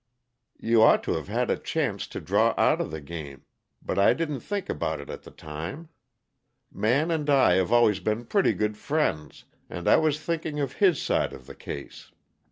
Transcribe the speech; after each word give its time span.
You 0.57 0.81
ought 0.81 1.03
to've 1.03 1.27
had 1.27 1.51
a 1.51 1.57
chance 1.59 2.07
to 2.07 2.19
draw 2.19 2.55
outa 2.57 2.85
the 2.85 3.01
game, 3.01 3.45
but 3.83 3.99
I 3.99 4.15
didn't 4.15 4.39
think 4.39 4.67
about 4.67 4.99
it 4.99 5.11
at 5.11 5.21
the 5.21 5.29
time. 5.29 5.89
Man 6.71 7.11
and 7.11 7.29
I 7.29 7.57
have 7.57 7.71
always 7.71 7.99
been 7.99 8.25
pretty 8.25 8.53
good 8.53 8.77
friends, 8.79 9.43
and 9.69 9.87
I 9.87 9.97
was 9.97 10.19
thinking 10.19 10.59
of 10.59 10.73
his 10.81 10.99
side 10.99 11.33
of 11.33 11.45
the 11.45 11.53
case. 11.53 12.09